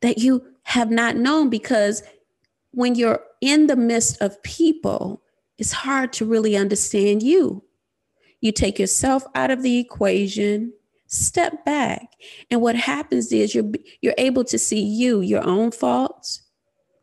that 0.00 0.18
you 0.18 0.44
have 0.64 0.90
not 0.90 1.16
known 1.16 1.48
because 1.48 2.02
when 2.72 2.94
you're 2.94 3.22
in 3.40 3.66
the 3.66 3.76
midst 3.76 4.20
of 4.20 4.42
people, 4.42 5.22
it's 5.58 5.72
hard 5.72 6.12
to 6.14 6.24
really 6.24 6.56
understand 6.56 7.22
you. 7.22 7.62
You 8.42 8.52
take 8.52 8.78
yourself 8.78 9.24
out 9.34 9.50
of 9.50 9.62
the 9.62 9.78
equation, 9.78 10.74
step 11.06 11.64
back. 11.64 12.10
And 12.50 12.60
what 12.60 12.76
happens 12.76 13.32
is 13.32 13.54
you're 13.54 13.70
you're 14.02 14.14
able 14.18 14.44
to 14.44 14.58
see 14.58 14.82
you, 14.82 15.22
your 15.22 15.46
own 15.46 15.70
faults, 15.70 16.42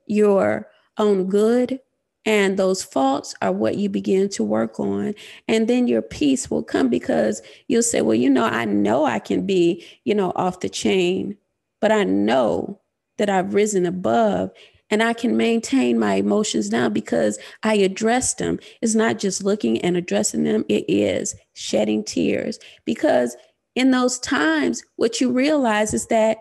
your 0.05 0.69
own 0.97 1.27
good, 1.27 1.79
and 2.25 2.57
those 2.57 2.83
faults 2.83 3.33
are 3.41 3.51
what 3.51 3.77
you 3.77 3.89
begin 3.89 4.29
to 4.29 4.43
work 4.43 4.79
on. 4.79 5.15
And 5.47 5.67
then 5.67 5.87
your 5.87 6.01
peace 6.01 6.51
will 6.51 6.63
come 6.63 6.89
because 6.89 7.41
you'll 7.67 7.81
say, 7.83 8.01
Well, 8.01 8.15
you 8.15 8.29
know, 8.29 8.45
I 8.45 8.65
know 8.65 9.05
I 9.05 9.19
can 9.19 9.45
be, 9.45 9.83
you 10.03 10.13
know, 10.13 10.33
off 10.35 10.59
the 10.59 10.69
chain, 10.69 11.37
but 11.79 11.91
I 11.91 12.03
know 12.03 12.79
that 13.17 13.29
I've 13.29 13.53
risen 13.53 13.85
above 13.85 14.51
and 14.89 15.03
I 15.03 15.13
can 15.13 15.37
maintain 15.37 15.99
my 15.99 16.15
emotions 16.15 16.71
now 16.71 16.89
because 16.89 17.37
I 17.63 17.75
addressed 17.75 18.37
them. 18.37 18.59
It's 18.81 18.95
not 18.95 19.19
just 19.19 19.43
looking 19.43 19.79
and 19.81 19.95
addressing 19.95 20.43
them, 20.43 20.65
it 20.67 20.85
is 20.87 21.35
shedding 21.53 22.03
tears. 22.03 22.59
Because 22.85 23.35
in 23.75 23.91
those 23.91 24.19
times, 24.19 24.83
what 24.95 25.21
you 25.21 25.31
realize 25.31 25.93
is 25.93 26.07
that 26.07 26.39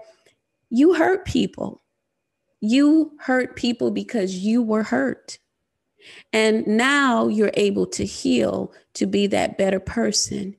you 0.70 0.94
hurt 0.94 1.24
people. 1.24 1.82
You 2.60 3.12
hurt 3.20 3.56
people 3.56 3.90
because 3.90 4.36
you 4.38 4.62
were 4.62 4.82
hurt. 4.82 5.38
And 6.32 6.66
now 6.66 7.28
you're 7.28 7.52
able 7.54 7.86
to 7.88 8.04
heal 8.04 8.72
to 8.94 9.06
be 9.06 9.26
that 9.28 9.58
better 9.58 9.80
person. 9.80 10.56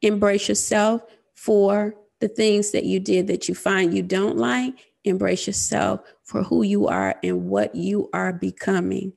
Embrace 0.00 0.48
yourself 0.48 1.02
for 1.34 1.94
the 2.20 2.28
things 2.28 2.70
that 2.70 2.84
you 2.84 3.00
did 3.00 3.26
that 3.26 3.48
you 3.48 3.54
find 3.54 3.94
you 3.94 4.02
don't 4.02 4.36
like. 4.36 4.91
Embrace 5.04 5.46
yourself 5.46 6.00
for 6.24 6.42
who 6.42 6.62
you 6.62 6.86
are 6.86 7.16
and 7.22 7.46
what 7.46 7.74
you 7.74 8.08
are 8.12 8.32
becoming. 8.32 9.12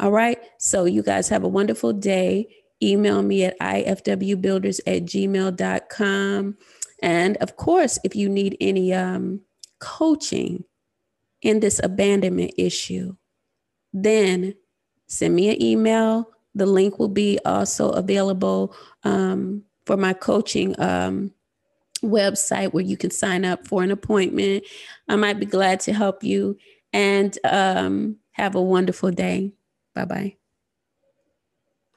All 0.00 0.12
right. 0.12 0.38
So, 0.58 0.84
you 0.84 1.02
guys 1.02 1.28
have 1.28 1.44
a 1.44 1.48
wonderful 1.48 1.92
day. 1.92 2.48
email 2.82 3.22
me 3.22 3.44
at 3.44 3.58
ifwbuilders 3.58 4.80
at 4.86 5.04
gmail.com. 5.04 6.56
And 7.02 7.36
of 7.38 7.56
course, 7.56 7.98
if 8.04 8.16
you 8.16 8.28
need 8.28 8.56
any 8.60 8.92
um, 8.92 9.40
coaching 9.80 10.64
in 11.42 11.60
this 11.60 11.80
abandonment 11.82 12.52
issue, 12.56 13.16
then 13.92 14.54
send 15.06 15.34
me 15.34 15.50
an 15.50 15.62
email. 15.62 16.30
The 16.54 16.66
link 16.66 16.98
will 16.98 17.08
be 17.08 17.38
also 17.44 17.90
available 17.90 18.74
um, 19.04 19.62
for 19.86 19.96
my 19.96 20.12
coaching 20.12 20.78
um, 20.80 21.32
website 22.00 22.72
where 22.72 22.84
you 22.84 22.96
can 22.96 23.10
sign 23.10 23.44
up 23.44 23.66
for 23.66 23.82
an 23.82 23.90
appointment. 23.90 24.64
I 25.08 25.16
might 25.16 25.40
be 25.40 25.46
glad 25.46 25.80
to 25.80 25.92
help 25.92 26.22
you 26.22 26.56
and 26.92 27.36
um, 27.44 28.16
have 28.32 28.54
a 28.54 28.62
wonderful 28.62 29.10
day. 29.10 29.52
Bye 29.94 30.04
bye. 30.04 30.47